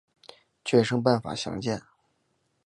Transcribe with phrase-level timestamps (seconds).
[0.65, 1.79] 决胜办法详见。